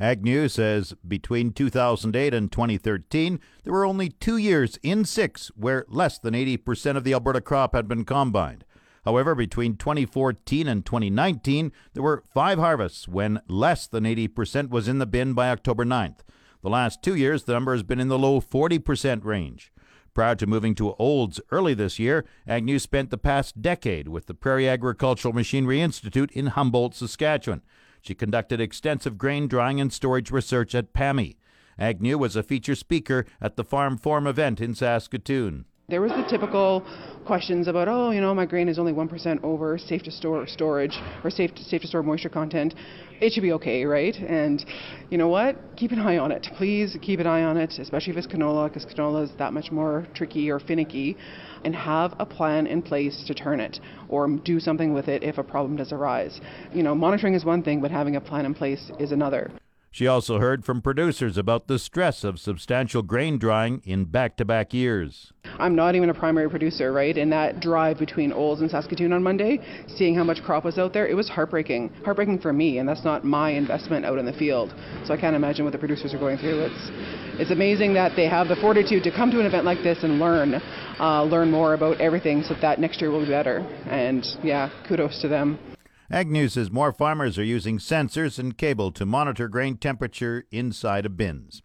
Agnew 0.00 0.48
says 0.48 0.94
between 1.06 1.52
2008 1.52 2.34
and 2.34 2.50
2013, 2.50 3.40
there 3.62 3.72
were 3.72 3.84
only 3.84 4.08
two 4.08 4.36
years 4.36 4.78
in 4.82 5.04
six 5.04 5.48
where 5.54 5.84
less 5.88 6.18
than 6.18 6.34
80% 6.34 6.96
of 6.96 7.04
the 7.04 7.12
Alberta 7.12 7.40
crop 7.40 7.74
had 7.74 7.86
been 7.86 8.04
combined. 8.04 8.64
However, 9.04 9.34
between 9.34 9.76
2014 9.76 10.66
and 10.66 10.84
2019, 10.84 11.72
there 11.92 12.02
were 12.02 12.24
five 12.32 12.58
harvests 12.58 13.06
when 13.06 13.40
less 13.46 13.86
than 13.86 14.04
80% 14.04 14.70
was 14.70 14.88
in 14.88 14.98
the 14.98 15.06
bin 15.06 15.34
by 15.34 15.50
October 15.50 15.84
9th. 15.84 16.20
The 16.62 16.70
last 16.70 17.02
two 17.02 17.14
years, 17.14 17.44
the 17.44 17.52
number 17.52 17.72
has 17.72 17.82
been 17.82 18.00
in 18.00 18.08
the 18.08 18.18
low 18.18 18.40
40% 18.40 19.24
range. 19.24 19.70
Prior 20.14 20.34
to 20.36 20.46
moving 20.46 20.74
to 20.76 20.94
Olds 20.94 21.40
early 21.50 21.74
this 21.74 21.98
year, 21.98 22.24
Agnew 22.46 22.78
spent 22.78 23.10
the 23.10 23.18
past 23.18 23.60
decade 23.60 24.08
with 24.08 24.26
the 24.26 24.34
Prairie 24.34 24.68
Agricultural 24.68 25.34
Machinery 25.34 25.80
Institute 25.80 26.30
in 26.32 26.46
Humboldt, 26.46 26.94
Saskatchewan. 26.94 27.62
She 28.04 28.14
conducted 28.14 28.60
extensive 28.60 29.16
grain 29.16 29.48
drying 29.48 29.80
and 29.80 29.90
storage 29.90 30.30
research 30.30 30.74
at 30.74 30.92
PAMI. 30.92 31.38
Agnew 31.78 32.18
was 32.18 32.36
a 32.36 32.42
feature 32.42 32.74
speaker 32.74 33.24
at 33.40 33.56
the 33.56 33.64
Farm 33.64 33.96
Forum 33.96 34.26
event 34.26 34.60
in 34.60 34.74
Saskatoon. 34.74 35.64
There 35.86 36.00
was 36.00 36.12
the 36.12 36.24
typical 36.30 36.82
questions 37.26 37.68
about, 37.68 37.88
oh, 37.88 38.10
you 38.10 38.22
know, 38.22 38.34
my 38.34 38.46
grain 38.46 38.70
is 38.70 38.78
only 38.78 38.94
1% 38.94 39.44
over, 39.44 39.76
safe 39.76 40.02
to 40.04 40.10
store 40.10 40.46
storage, 40.46 40.98
or 41.22 41.28
safe 41.28 41.54
to, 41.56 41.62
safe 41.62 41.82
to 41.82 41.86
store 41.86 42.02
moisture 42.02 42.30
content. 42.30 42.74
It 43.20 43.34
should 43.34 43.42
be 43.42 43.52
okay, 43.52 43.84
right? 43.84 44.14
And 44.16 44.64
you 45.10 45.18
know 45.18 45.28
what? 45.28 45.56
Keep 45.76 45.92
an 45.92 45.98
eye 45.98 46.16
on 46.16 46.32
it. 46.32 46.46
Please 46.56 46.96
keep 47.02 47.20
an 47.20 47.26
eye 47.26 47.42
on 47.42 47.58
it, 47.58 47.74
especially 47.78 48.12
if 48.12 48.16
it's 48.16 48.26
canola, 48.26 48.72
because 48.72 48.86
canola 48.86 49.24
is 49.24 49.30
that 49.36 49.52
much 49.52 49.70
more 49.70 50.06
tricky 50.14 50.50
or 50.50 50.58
finicky. 50.58 51.18
And 51.64 51.74
have 51.74 52.14
a 52.18 52.24
plan 52.24 52.66
in 52.66 52.80
place 52.80 53.22
to 53.26 53.34
turn 53.34 53.60
it 53.60 53.78
or 54.08 54.26
do 54.26 54.60
something 54.60 54.94
with 54.94 55.08
it 55.08 55.22
if 55.22 55.36
a 55.36 55.42
problem 55.42 55.76
does 55.76 55.92
arise. 55.92 56.40
You 56.72 56.82
know, 56.82 56.94
monitoring 56.94 57.34
is 57.34 57.44
one 57.44 57.62
thing, 57.62 57.82
but 57.82 57.90
having 57.90 58.16
a 58.16 58.22
plan 58.22 58.46
in 58.46 58.54
place 58.54 58.90
is 58.98 59.12
another. 59.12 59.50
She 59.90 60.06
also 60.06 60.38
heard 60.38 60.64
from 60.64 60.80
producers 60.80 61.36
about 61.36 61.66
the 61.66 61.78
stress 61.78 62.24
of 62.24 62.40
substantial 62.40 63.02
grain 63.02 63.36
drying 63.36 63.82
in 63.84 64.06
back 64.06 64.38
to 64.38 64.46
back 64.46 64.72
years. 64.72 65.33
I'm 65.58 65.74
not 65.74 65.94
even 65.94 66.10
a 66.10 66.14
primary 66.14 66.48
producer, 66.50 66.92
right? 66.92 67.16
In 67.16 67.30
that 67.30 67.60
drive 67.60 67.98
between 67.98 68.32
Olds 68.32 68.60
and 68.60 68.70
Saskatoon 68.70 69.12
on 69.12 69.22
Monday, 69.22 69.60
seeing 69.96 70.14
how 70.14 70.24
much 70.24 70.42
crop 70.42 70.64
was 70.64 70.78
out 70.78 70.92
there, 70.92 71.06
it 71.06 71.14
was 71.14 71.28
heartbreaking. 71.28 71.90
Heartbreaking 72.04 72.40
for 72.40 72.52
me, 72.52 72.78
and 72.78 72.88
that's 72.88 73.04
not 73.04 73.24
my 73.24 73.50
investment 73.50 74.04
out 74.04 74.18
in 74.18 74.26
the 74.26 74.32
field. 74.32 74.74
So 75.04 75.14
I 75.14 75.16
can't 75.16 75.36
imagine 75.36 75.64
what 75.64 75.72
the 75.72 75.78
producers 75.78 76.14
are 76.14 76.18
going 76.18 76.38
through. 76.38 76.60
It's 76.60 76.90
it's 77.36 77.50
amazing 77.50 77.94
that 77.94 78.12
they 78.14 78.28
have 78.28 78.46
the 78.46 78.54
fortitude 78.54 79.02
to 79.02 79.10
come 79.10 79.32
to 79.32 79.40
an 79.40 79.46
event 79.46 79.64
like 79.64 79.82
this 79.82 80.04
and 80.04 80.20
learn, 80.20 80.54
uh, 81.00 81.24
learn 81.24 81.50
more 81.50 81.74
about 81.74 82.00
everything, 82.00 82.44
so 82.44 82.54
that 82.62 82.78
next 82.78 83.00
year 83.00 83.10
will 83.10 83.24
be 83.24 83.30
better. 83.30 83.58
And 83.90 84.24
yeah, 84.44 84.70
kudos 84.86 85.20
to 85.22 85.28
them. 85.28 85.58
Agnew 86.10 86.48
says 86.48 86.70
more 86.70 86.92
farmers 86.92 87.36
are 87.36 87.44
using 87.44 87.78
sensors 87.78 88.38
and 88.38 88.56
cable 88.56 88.92
to 88.92 89.04
monitor 89.04 89.48
grain 89.48 89.78
temperature 89.78 90.44
inside 90.52 91.06
of 91.06 91.16
bins. 91.16 91.63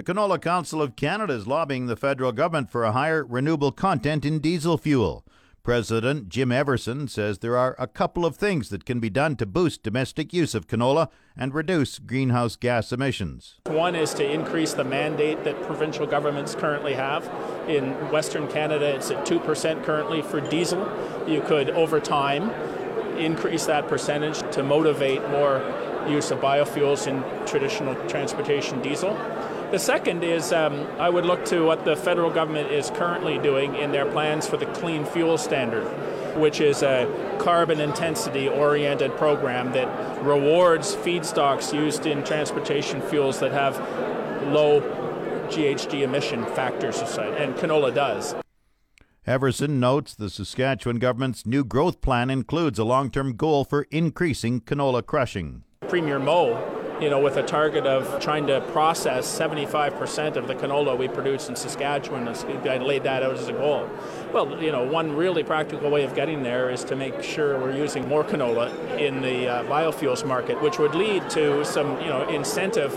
The 0.00 0.14
Canola 0.14 0.40
Council 0.40 0.80
of 0.80 0.96
Canada 0.96 1.34
is 1.34 1.46
lobbying 1.46 1.84
the 1.84 1.94
federal 1.94 2.32
government 2.32 2.70
for 2.70 2.84
a 2.84 2.92
higher 2.92 3.22
renewable 3.22 3.70
content 3.70 4.24
in 4.24 4.38
diesel 4.38 4.78
fuel. 4.78 5.26
President 5.62 6.30
Jim 6.30 6.50
Everson 6.50 7.06
says 7.06 7.40
there 7.40 7.58
are 7.58 7.76
a 7.78 7.86
couple 7.86 8.24
of 8.24 8.34
things 8.34 8.70
that 8.70 8.86
can 8.86 8.98
be 8.98 9.10
done 9.10 9.36
to 9.36 9.44
boost 9.44 9.82
domestic 9.82 10.32
use 10.32 10.54
of 10.54 10.66
canola 10.66 11.10
and 11.36 11.52
reduce 11.52 11.98
greenhouse 11.98 12.56
gas 12.56 12.92
emissions. 12.92 13.60
One 13.66 13.94
is 13.94 14.14
to 14.14 14.24
increase 14.26 14.72
the 14.72 14.84
mandate 14.84 15.44
that 15.44 15.60
provincial 15.64 16.06
governments 16.06 16.54
currently 16.54 16.94
have. 16.94 17.30
In 17.68 17.90
Western 18.10 18.48
Canada, 18.48 18.86
it's 18.86 19.10
at 19.10 19.26
2% 19.26 19.84
currently 19.84 20.22
for 20.22 20.40
diesel. 20.40 20.80
You 21.28 21.42
could, 21.42 21.68
over 21.68 22.00
time, 22.00 22.48
increase 23.18 23.66
that 23.66 23.86
percentage 23.86 24.38
to 24.54 24.62
motivate 24.62 25.20
more 25.28 25.58
use 26.08 26.30
of 26.30 26.40
biofuels 26.40 27.06
in 27.06 27.22
traditional 27.46 27.94
transportation 28.08 28.80
diesel. 28.80 29.14
The 29.70 29.78
second 29.78 30.24
is 30.24 30.52
um, 30.52 30.84
I 30.98 31.08
would 31.08 31.24
look 31.24 31.44
to 31.46 31.64
what 31.64 31.84
the 31.84 31.94
federal 31.94 32.28
government 32.28 32.72
is 32.72 32.90
currently 32.90 33.38
doing 33.38 33.76
in 33.76 33.92
their 33.92 34.04
plans 34.04 34.44
for 34.48 34.56
the 34.56 34.66
Clean 34.66 35.04
Fuel 35.04 35.38
Standard, 35.38 35.84
which 36.36 36.60
is 36.60 36.82
a 36.82 37.06
carbon 37.38 37.80
intensity 37.80 38.48
oriented 38.48 39.16
program 39.16 39.72
that 39.72 40.24
rewards 40.24 40.96
feedstocks 40.96 41.72
used 41.72 42.04
in 42.04 42.24
transportation 42.24 43.00
fuels 43.00 43.38
that 43.38 43.52
have 43.52 43.78
low 44.52 44.80
GHG 45.50 46.02
emission 46.02 46.44
factors, 46.46 47.00
and 47.00 47.54
canola 47.54 47.94
does. 47.94 48.34
Everson 49.24 49.78
notes 49.78 50.14
the 50.14 50.30
Saskatchewan 50.30 50.98
government's 50.98 51.46
new 51.46 51.62
growth 51.62 52.00
plan 52.00 52.28
includes 52.28 52.80
a 52.80 52.84
long 52.84 53.08
term 53.08 53.36
goal 53.36 53.64
for 53.64 53.82
increasing 53.92 54.60
canola 54.60 55.06
crushing. 55.06 55.62
Premier 55.88 56.18
Moe, 56.18 56.79
you 57.00 57.08
know, 57.08 57.18
with 57.18 57.36
a 57.36 57.42
target 57.42 57.86
of 57.86 58.20
trying 58.20 58.46
to 58.46 58.60
process 58.72 59.26
75% 59.38 60.36
of 60.36 60.46
the 60.46 60.54
canola 60.54 60.96
we 60.96 61.08
produce 61.08 61.48
in 61.48 61.56
Saskatchewan, 61.56 62.28
I 62.28 62.78
laid 62.78 63.04
that 63.04 63.22
out 63.22 63.34
as 63.34 63.48
a 63.48 63.52
goal. 63.52 63.88
Well, 64.32 64.62
you 64.62 64.70
know, 64.70 64.84
one 64.84 65.16
really 65.16 65.42
practical 65.42 65.90
way 65.90 66.04
of 66.04 66.14
getting 66.14 66.42
there 66.42 66.70
is 66.70 66.84
to 66.84 66.96
make 66.96 67.22
sure 67.22 67.58
we're 67.58 67.76
using 67.76 68.06
more 68.06 68.22
canola 68.22 68.70
in 68.98 69.22
the 69.22 69.48
uh, 69.48 69.64
biofuels 69.64 70.26
market, 70.26 70.60
which 70.62 70.78
would 70.78 70.94
lead 70.94 71.28
to 71.30 71.64
some, 71.64 71.98
you 72.00 72.08
know, 72.08 72.28
incentive 72.28 72.92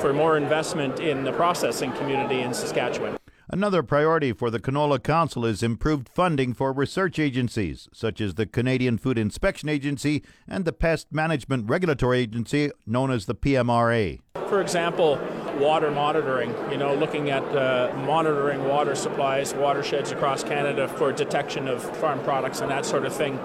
for 0.00 0.12
more 0.12 0.36
investment 0.36 0.98
in 0.98 1.24
the 1.24 1.32
processing 1.32 1.92
community 1.92 2.40
in 2.40 2.52
Saskatchewan. 2.52 3.16
Another 3.50 3.82
priority 3.82 4.32
for 4.32 4.50
the 4.50 4.58
Canola 4.58 5.02
Council 5.02 5.44
is 5.44 5.62
improved 5.62 6.08
funding 6.08 6.54
for 6.54 6.72
research 6.72 7.18
agencies, 7.18 7.90
such 7.92 8.22
as 8.22 8.36
the 8.36 8.46
Canadian 8.46 8.96
Food 8.96 9.18
Inspection 9.18 9.68
Agency 9.68 10.22
and 10.48 10.64
the 10.64 10.72
Pest 10.72 11.12
Management 11.12 11.68
Regulatory 11.68 12.20
Agency, 12.20 12.70
known 12.86 13.10
as 13.10 13.26
the 13.26 13.34
PMRA. 13.34 14.20
For 14.48 14.62
example, 14.62 15.20
water 15.58 15.90
monitoring, 15.90 16.54
you 16.70 16.78
know, 16.78 16.94
looking 16.94 17.28
at 17.28 17.42
uh, 17.54 17.94
monitoring 18.06 18.66
water 18.66 18.94
supplies, 18.94 19.52
watersheds 19.52 20.10
across 20.10 20.42
Canada 20.42 20.88
for 20.88 21.12
detection 21.12 21.68
of 21.68 21.82
farm 21.98 22.20
products 22.20 22.62
and 22.62 22.70
that 22.70 22.86
sort 22.86 23.04
of 23.04 23.14
thing. 23.14 23.38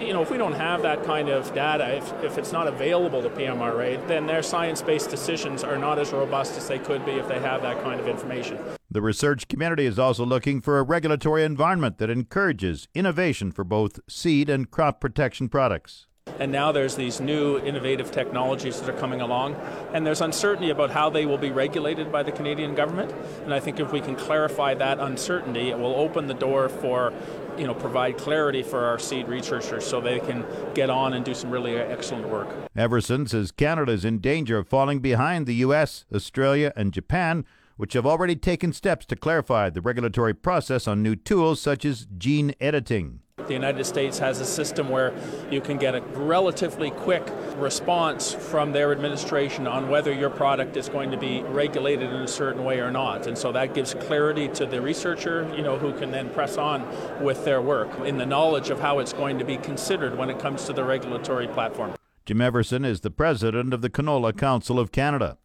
You 0.00 0.12
know, 0.12 0.22
if 0.22 0.30
we 0.30 0.38
don't 0.38 0.54
have 0.54 0.82
that 0.82 1.04
kind 1.04 1.28
of 1.28 1.54
data, 1.54 1.96
if, 1.96 2.24
if 2.24 2.36
it's 2.36 2.50
not 2.50 2.66
available 2.66 3.22
to 3.22 3.30
PMRA, 3.30 4.06
then 4.08 4.26
their 4.26 4.42
science 4.42 4.82
based 4.82 5.08
decisions 5.08 5.62
are 5.62 5.78
not 5.78 6.00
as 6.00 6.12
robust 6.12 6.56
as 6.56 6.66
they 6.66 6.80
could 6.80 7.06
be 7.06 7.12
if 7.12 7.28
they 7.28 7.38
have 7.38 7.62
that 7.62 7.80
kind 7.84 8.00
of 8.00 8.08
information. 8.08 8.58
The 8.96 9.02
research 9.02 9.48
community 9.48 9.84
is 9.84 9.98
also 9.98 10.24
looking 10.24 10.62
for 10.62 10.78
a 10.78 10.82
regulatory 10.82 11.44
environment 11.44 11.98
that 11.98 12.08
encourages 12.08 12.88
innovation 12.94 13.52
for 13.52 13.62
both 13.62 14.00
seed 14.08 14.48
and 14.48 14.70
crop 14.70 15.02
protection 15.02 15.50
products. 15.50 16.06
And 16.38 16.50
now 16.50 16.72
there's 16.72 16.96
these 16.96 17.20
new 17.20 17.58
innovative 17.58 18.10
technologies 18.10 18.80
that 18.80 18.88
are 18.88 18.98
coming 18.98 19.20
along, 19.20 19.54
and 19.92 20.06
there's 20.06 20.22
uncertainty 20.22 20.70
about 20.70 20.92
how 20.92 21.10
they 21.10 21.26
will 21.26 21.36
be 21.36 21.50
regulated 21.50 22.10
by 22.10 22.22
the 22.22 22.32
Canadian 22.32 22.74
government. 22.74 23.14
And 23.44 23.52
I 23.52 23.60
think 23.60 23.80
if 23.80 23.92
we 23.92 24.00
can 24.00 24.16
clarify 24.16 24.72
that 24.72 24.98
uncertainty, 24.98 25.68
it 25.68 25.78
will 25.78 25.94
open 25.94 26.26
the 26.26 26.32
door 26.32 26.70
for, 26.70 27.12
you 27.58 27.66
know, 27.66 27.74
provide 27.74 28.16
clarity 28.16 28.62
for 28.62 28.86
our 28.86 28.98
seed 28.98 29.28
researchers 29.28 29.86
so 29.86 30.00
they 30.00 30.20
can 30.20 30.42
get 30.72 30.88
on 30.88 31.12
and 31.12 31.22
do 31.22 31.34
some 31.34 31.50
really 31.50 31.76
excellent 31.76 32.30
work. 32.30 32.48
Everson 32.74 33.26
says 33.26 33.52
Canada 33.52 33.92
is 33.92 34.06
in 34.06 34.20
danger 34.20 34.56
of 34.56 34.68
falling 34.68 35.00
behind 35.00 35.44
the 35.44 35.56
U.S., 35.56 36.06
Australia, 36.14 36.72
and 36.74 36.94
Japan 36.94 37.44
which 37.76 37.92
have 37.92 38.06
already 38.06 38.36
taken 38.36 38.72
steps 38.72 39.06
to 39.06 39.16
clarify 39.16 39.70
the 39.70 39.80
regulatory 39.80 40.34
process 40.34 40.88
on 40.88 41.02
new 41.02 41.16
tools 41.16 41.60
such 41.60 41.84
as 41.84 42.06
gene 42.16 42.54
editing. 42.60 43.20
The 43.46 43.52
United 43.52 43.84
States 43.84 44.18
has 44.18 44.40
a 44.40 44.44
system 44.44 44.88
where 44.88 45.14
you 45.50 45.60
can 45.60 45.76
get 45.76 45.94
a 45.94 46.00
relatively 46.00 46.90
quick 46.90 47.22
response 47.56 48.32
from 48.32 48.72
their 48.72 48.90
administration 48.90 49.66
on 49.66 49.88
whether 49.88 50.12
your 50.12 50.30
product 50.30 50.76
is 50.76 50.88
going 50.88 51.10
to 51.12 51.16
be 51.16 51.42
regulated 51.42 52.10
in 52.10 52.22
a 52.22 52.28
certain 52.28 52.64
way 52.64 52.80
or 52.80 52.90
not. 52.90 53.26
And 53.26 53.38
so 53.38 53.52
that 53.52 53.72
gives 53.72 53.94
clarity 53.94 54.48
to 54.48 54.66
the 54.66 54.80
researcher, 54.80 55.48
you 55.54 55.62
know, 55.62 55.78
who 55.78 55.92
can 55.92 56.10
then 56.10 56.30
press 56.30 56.56
on 56.56 56.84
with 57.22 57.44
their 57.44 57.60
work 57.60 58.00
in 58.00 58.16
the 58.18 58.26
knowledge 58.26 58.70
of 58.70 58.80
how 58.80 58.98
it's 58.98 59.12
going 59.12 59.38
to 59.38 59.44
be 59.44 59.58
considered 59.58 60.18
when 60.18 60.28
it 60.28 60.40
comes 60.40 60.64
to 60.64 60.72
the 60.72 60.82
regulatory 60.82 61.46
platform. 61.46 61.94
Jim 62.24 62.40
Everson 62.40 62.84
is 62.84 63.02
the 63.02 63.10
president 63.10 63.72
of 63.72 63.82
the 63.82 63.90
Canola 63.90 64.36
Council 64.36 64.80
of 64.80 64.90
Canada. 64.90 65.38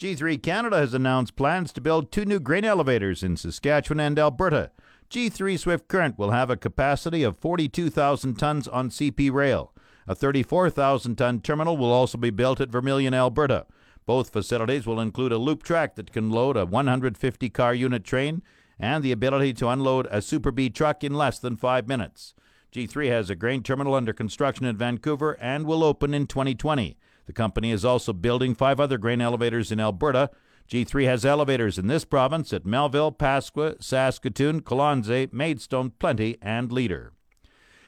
G3 0.00 0.42
Canada 0.42 0.78
has 0.78 0.94
announced 0.94 1.36
plans 1.36 1.74
to 1.74 1.80
build 1.82 2.10
two 2.10 2.24
new 2.24 2.40
grain 2.40 2.64
elevators 2.64 3.22
in 3.22 3.36
Saskatchewan 3.36 4.00
and 4.00 4.18
Alberta. 4.18 4.70
G3 5.10 5.58
Swift 5.58 5.88
Current 5.88 6.18
will 6.18 6.30
have 6.30 6.48
a 6.48 6.56
capacity 6.56 7.22
of 7.22 7.36
42,000 7.36 8.38
tons 8.38 8.66
on 8.66 8.88
CP 8.88 9.30
rail. 9.30 9.74
A 10.08 10.14
34,000 10.14 11.16
ton 11.16 11.42
terminal 11.42 11.76
will 11.76 11.92
also 11.92 12.16
be 12.16 12.30
built 12.30 12.62
at 12.62 12.70
Vermilion, 12.70 13.12
Alberta. 13.12 13.66
Both 14.06 14.32
facilities 14.32 14.86
will 14.86 15.00
include 15.00 15.32
a 15.32 15.36
loop 15.36 15.62
track 15.62 15.96
that 15.96 16.12
can 16.12 16.30
load 16.30 16.56
a 16.56 16.64
150 16.64 17.50
car 17.50 17.74
unit 17.74 18.02
train 18.02 18.40
and 18.78 19.04
the 19.04 19.12
ability 19.12 19.52
to 19.52 19.68
unload 19.68 20.08
a 20.10 20.22
Super 20.22 20.50
B 20.50 20.70
truck 20.70 21.04
in 21.04 21.12
less 21.12 21.38
than 21.38 21.58
five 21.58 21.86
minutes. 21.86 22.32
G3 22.72 23.10
has 23.10 23.28
a 23.28 23.34
grain 23.34 23.62
terminal 23.62 23.92
under 23.92 24.14
construction 24.14 24.64
in 24.64 24.78
Vancouver 24.78 25.36
and 25.42 25.66
will 25.66 25.84
open 25.84 26.14
in 26.14 26.26
2020. 26.26 26.96
The 27.26 27.32
company 27.32 27.70
is 27.70 27.84
also 27.84 28.12
building 28.12 28.54
five 28.54 28.80
other 28.80 28.98
grain 28.98 29.20
elevators 29.20 29.70
in 29.70 29.80
Alberta. 29.80 30.30
G3 30.68 31.04
has 31.06 31.24
elevators 31.24 31.78
in 31.78 31.88
this 31.88 32.04
province 32.04 32.52
at 32.52 32.66
Melville, 32.66 33.12
Pasqua, 33.12 33.82
Saskatoon, 33.82 34.60
Colonsay, 34.62 35.32
Maidstone, 35.32 35.92
Plenty, 35.98 36.36
and 36.40 36.70
Leader. 36.70 37.12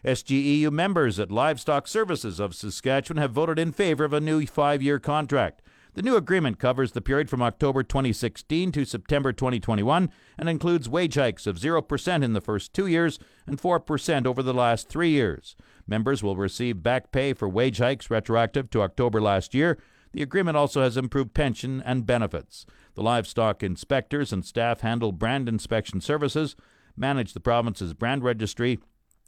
SGEU 0.05 0.71
members 0.73 1.21
at 1.21 1.31
Livestock 1.31 1.87
Services 1.87 2.41
of 2.41 2.57
Saskatchewan 2.57 3.21
have 3.23 3.31
voted 3.31 3.59
in 3.59 3.71
favor 3.71 4.05
of 4.05 4.13
a 4.13 4.21
new 4.21 4.45
five 4.47 4.83
year 4.83 4.99
contract. 4.99 5.63
The 5.95 6.03
new 6.03 6.17
agreement 6.17 6.59
covers 6.59 6.93
the 6.93 7.03
period 7.03 7.29
from 7.29 7.43
October 7.43 7.83
2016 7.83 8.73
to 8.73 8.87
September 8.87 9.31
2021 9.31 10.09
and 10.39 10.49
includes 10.49 10.89
wage 10.89 11.17
hikes 11.17 11.47
of 11.47 11.59
0% 11.59 12.23
in 12.23 12.33
the 12.33 12.41
first 12.41 12.73
two 12.73 12.87
years 12.87 13.19
and 13.47 13.61
4% 13.61 14.27
over 14.27 14.43
the 14.43 14.55
last 14.55 14.89
three 14.89 15.11
years. 15.11 15.55
Members 15.87 16.23
will 16.23 16.35
receive 16.35 16.83
back 16.83 17.13
pay 17.13 17.35
for 17.35 17.47
wage 17.47 17.77
hikes 17.77 18.11
retroactive 18.11 18.71
to 18.71 18.81
October 18.81 19.21
last 19.21 19.53
year. 19.53 19.77
The 20.13 20.23
agreement 20.23 20.57
also 20.57 20.81
has 20.81 20.97
improved 20.97 21.35
pension 21.35 21.83
and 21.85 22.07
benefits. 22.07 22.65
The 22.95 23.03
livestock 23.03 23.63
inspectors 23.63 24.33
and 24.33 24.47
staff 24.47 24.81
handle 24.81 25.13
brand 25.13 25.47
inspection 25.47 26.01
services, 26.01 26.57
manage 26.97 27.35
the 27.35 27.41
province's 27.41 27.93
brand 27.93 28.25
registry, 28.25 28.79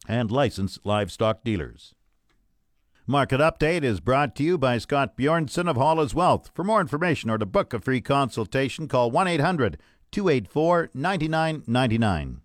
and 0.09 0.31
license 0.31 0.79
livestock 0.83 1.45
dealers. 1.45 1.95
Market 3.07 3.39
Update 3.39 3.83
is 3.83 4.01
brought 4.01 4.35
to 4.35 4.43
you 4.43 4.57
by 4.57 4.79
Scott 4.79 5.15
Bjornson 5.15 5.69
of 5.69 5.77
Hall's 5.77 6.15
Wealth. 6.15 6.51
For 6.55 6.65
more 6.65 6.81
information 6.81 7.29
or 7.29 7.37
to 7.37 7.45
book 7.45 7.75
a 7.75 7.79
free 7.79 8.01
consultation, 8.01 8.89
call 8.89 9.11
1 9.11 9.29
800 9.29 9.77
284 10.11 10.89
9999. 10.95 12.41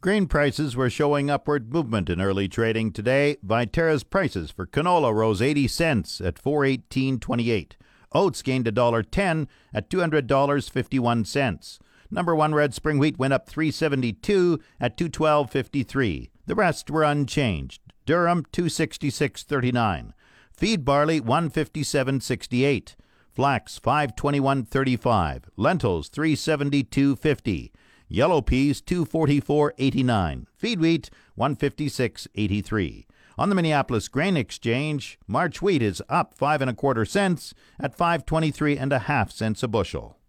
Grain 0.00 0.26
prices 0.26 0.74
were 0.74 0.90
showing 0.90 1.30
upward 1.30 1.72
movement 1.72 2.10
in 2.10 2.20
early 2.20 2.48
trading 2.48 2.90
today. 2.90 3.36
Viterra's 3.40 4.02
prices 4.02 4.50
for 4.50 4.66
canola 4.66 5.14
rose 5.14 5.40
80 5.40 5.68
cents 5.68 6.20
at 6.20 6.34
418.28. 6.34 7.74
Oats 8.12 8.42
gained 8.42 8.64
$1.10 8.64 9.46
at 9.72 9.88
$200.51. 9.88 11.78
Number 12.10 12.34
1 12.34 12.52
red 12.52 12.74
spring 12.74 12.98
wheat 12.98 13.16
went 13.16 13.32
up 13.32 13.48
372 13.48 14.58
at 14.80 14.98
212.53. 14.98 16.30
The 16.46 16.54
rest 16.56 16.90
were 16.90 17.04
unchanged. 17.04 17.89
Durum 18.10 18.44
266.39. 18.52 20.14
Feed 20.52 20.84
barley 20.84 21.20
157.68. 21.20 22.96
Flax 23.30 23.78
521.35. 23.78 25.44
Lentils 25.56 26.10
372.50. 26.10 27.70
Yellow 28.08 28.42
peas 28.42 28.82
244.89. 28.82 30.46
Feed 30.56 30.80
wheat 30.80 31.10
156.83. 31.38 33.06
On 33.38 33.48
the 33.48 33.54
Minneapolis 33.54 34.08
Grain 34.08 34.36
Exchange, 34.36 35.16
March 35.28 35.62
wheat 35.62 35.80
is 35.80 36.02
up 36.08 36.34
five 36.34 36.60
and 36.60 36.68
a 36.68 36.74
quarter 36.74 37.04
cents 37.04 37.54
at 37.78 37.94
523 37.94 38.76
and 38.76 38.92
a 38.92 38.98
half 38.98 39.30
cents 39.30 39.62
a 39.62 39.68
bushel. 39.68 40.19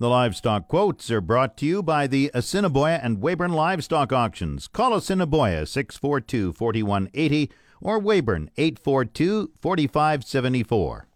The 0.00 0.08
livestock 0.08 0.66
quotes 0.66 1.08
are 1.12 1.20
brought 1.20 1.56
to 1.58 1.66
you 1.66 1.80
by 1.80 2.08
the 2.08 2.28
Assiniboia 2.34 2.98
and 3.00 3.18
Weyburn 3.18 3.52
Livestock 3.52 4.12
Auctions. 4.12 4.66
Call 4.66 4.92
Assiniboia 4.92 5.66
642 5.66 6.52
4180 6.52 7.52
or 7.80 8.00
Weyburn 8.00 8.50
842 8.56 9.52
4574. 9.54 11.06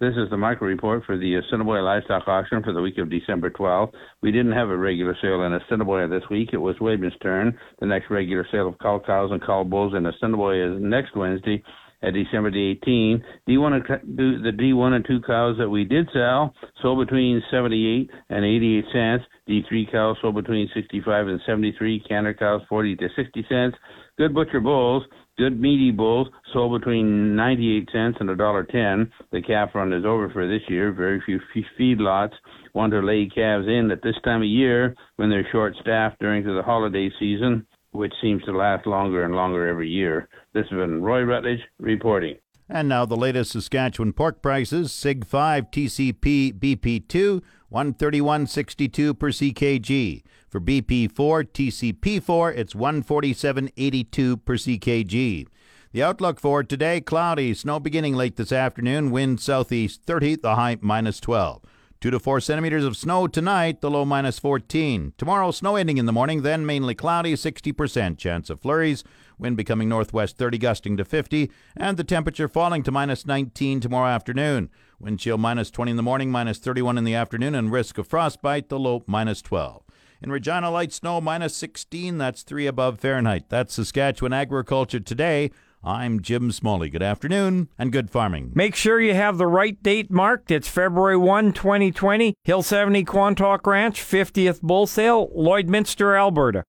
This 0.00 0.12
is 0.18 0.28
the 0.28 0.36
micro 0.36 0.68
report 0.68 1.04
for 1.06 1.16
the 1.16 1.36
Assiniboia 1.36 1.80
Livestock 1.80 2.28
Auction 2.28 2.62
for 2.62 2.74
the 2.74 2.82
week 2.82 2.98
of 2.98 3.08
December 3.08 3.48
12th. 3.48 3.92
We 4.20 4.32
didn't 4.32 4.52
have 4.52 4.68
a 4.68 4.76
regular 4.76 5.16
sale 5.22 5.42
in 5.44 5.54
Assiniboia 5.54 6.08
this 6.08 6.28
week. 6.30 6.50
It 6.52 6.58
was 6.58 6.76
Weyburn's 6.82 7.16
turn. 7.22 7.58
The 7.80 7.86
next 7.86 8.10
regular 8.10 8.46
sale 8.52 8.68
of 8.68 8.78
cull 8.80 9.00
cows 9.00 9.30
and 9.32 9.40
cull 9.40 9.64
bulls 9.64 9.94
in 9.96 10.04
Assiniboia 10.04 10.74
is 10.74 10.82
next 10.82 11.16
Wednesday 11.16 11.64
at 12.02 12.14
December 12.14 12.50
the 12.50 12.76
18th. 12.86 13.22
D1 13.48 13.72
and, 13.72 14.16
the 14.44 14.52
D1 14.52 14.92
and 14.92 15.04
2 15.06 15.20
cows 15.26 15.56
that 15.58 15.68
we 15.68 15.84
did 15.84 16.08
sell 16.12 16.54
sold 16.82 17.06
between 17.06 17.42
78 17.50 18.10
and 18.30 18.44
88 18.44 18.84
cents. 18.92 19.24
D3 19.48 19.90
cows 19.90 20.16
sold 20.20 20.34
between 20.34 20.68
65 20.74 21.28
and 21.28 21.40
73. 21.46 22.04
Canner 22.08 22.34
cows 22.34 22.62
40 22.68 22.96
to 22.96 23.08
60 23.16 23.46
cents. 23.48 23.76
Good 24.16 24.34
butcher 24.34 24.60
bulls 24.60 25.04
Good 25.38 25.60
meaty 25.60 25.92
bulls 25.92 26.26
sold 26.52 26.80
between 26.80 27.36
98 27.36 27.88
cents 27.92 28.16
and 28.18 28.28
$1.10. 28.28 29.08
The 29.30 29.40
calf 29.40 29.70
run 29.72 29.92
is 29.92 30.04
over 30.04 30.28
for 30.30 30.48
this 30.48 30.62
year. 30.68 30.90
Very 30.90 31.22
few 31.24 31.38
feedlots 31.78 32.32
want 32.74 32.92
to 32.92 32.98
lay 32.98 33.30
calves 33.32 33.68
in 33.68 33.88
at 33.92 34.02
this 34.02 34.16
time 34.24 34.42
of 34.42 34.48
year 34.48 34.96
when 35.14 35.30
they're 35.30 35.46
short 35.52 35.74
staffed 35.80 36.18
during 36.18 36.42
the 36.42 36.62
holiday 36.64 37.08
season, 37.20 37.64
which 37.98 38.14
seems 38.22 38.44
to 38.44 38.52
last 38.52 38.86
longer 38.86 39.24
and 39.24 39.34
longer 39.34 39.66
every 39.66 39.88
year. 39.88 40.28
This 40.54 40.66
has 40.70 40.78
been 40.78 41.02
Roy 41.02 41.22
Rutledge 41.22 41.58
reporting. 41.80 42.36
And 42.68 42.88
now 42.88 43.04
the 43.04 43.16
latest 43.16 43.50
Saskatchewan 43.50 44.12
pork 44.12 44.40
prices 44.40 44.92
Sig 44.92 45.26
5 45.26 45.70
TCP 45.72 46.52
BP2 46.58 47.42
131.62 47.72 49.18
per 49.18 49.30
CKG. 49.30 50.22
For 50.48 50.60
BP4 50.60 51.10
TCP4 51.10 52.56
it's 52.56 52.74
147.82 52.74 54.44
per 54.44 54.54
CKG. 54.54 55.48
The 55.90 56.02
outlook 56.02 56.38
for 56.38 56.62
today 56.62 57.00
cloudy, 57.00 57.52
snow 57.52 57.80
beginning 57.80 58.14
late 58.14 58.36
this 58.36 58.52
afternoon, 58.52 59.10
wind 59.10 59.40
southeast 59.40 60.02
30, 60.04 60.36
the 60.36 60.54
high 60.54 60.76
minus 60.80 61.18
12. 61.18 61.62
2 62.00 62.12
to 62.12 62.20
4 62.20 62.40
centimeters 62.40 62.84
of 62.84 62.96
snow 62.96 63.26
tonight, 63.26 63.80
the 63.80 63.90
low 63.90 64.04
minus 64.04 64.38
14. 64.38 65.14
Tomorrow, 65.18 65.50
snow 65.50 65.74
ending 65.74 65.98
in 65.98 66.06
the 66.06 66.12
morning, 66.12 66.42
then 66.42 66.64
mainly 66.64 66.94
cloudy, 66.94 67.34
60% 67.34 68.16
chance 68.18 68.48
of 68.50 68.60
flurries. 68.60 69.02
Wind 69.36 69.56
becoming 69.56 69.88
northwest 69.88 70.36
30, 70.36 70.58
gusting 70.58 70.96
to 70.96 71.04
50, 71.04 71.50
and 71.76 71.96
the 71.96 72.04
temperature 72.04 72.46
falling 72.46 72.84
to 72.84 72.92
minus 72.92 73.26
19 73.26 73.80
tomorrow 73.80 74.10
afternoon. 74.10 74.70
Wind 75.00 75.18
chill 75.18 75.38
minus 75.38 75.72
20 75.72 75.90
in 75.90 75.96
the 75.96 76.02
morning, 76.04 76.30
minus 76.30 76.58
31 76.58 76.98
in 76.98 77.04
the 77.04 77.16
afternoon, 77.16 77.56
and 77.56 77.72
risk 77.72 77.98
of 77.98 78.06
frostbite, 78.06 78.68
the 78.68 78.78
low 78.78 79.02
minus 79.08 79.42
12. 79.42 79.82
In 80.22 80.30
Regina, 80.30 80.70
light 80.70 80.92
snow 80.92 81.20
minus 81.20 81.56
16, 81.56 82.18
that's 82.18 82.42
3 82.42 82.68
above 82.68 83.00
Fahrenheit. 83.00 83.48
That's 83.48 83.74
Saskatchewan 83.74 84.32
Agriculture 84.32 85.00
Today. 85.00 85.50
I'm 85.82 86.20
Jim 86.22 86.50
Smalley. 86.50 86.90
Good 86.90 87.04
afternoon 87.04 87.68
and 87.78 87.92
good 87.92 88.10
farming. 88.10 88.50
Make 88.54 88.74
sure 88.74 89.00
you 89.00 89.14
have 89.14 89.38
the 89.38 89.46
right 89.46 89.80
date 89.80 90.10
marked. 90.10 90.50
It's 90.50 90.68
February 90.68 91.16
1, 91.16 91.52
2020. 91.52 92.34
Hill 92.42 92.62
70 92.62 93.04
Quantock 93.04 93.64
Ranch, 93.64 94.00
50th 94.00 94.60
Bull 94.60 94.88
Sale, 94.88 95.28
Lloydminster, 95.28 96.18
Alberta. 96.18 96.64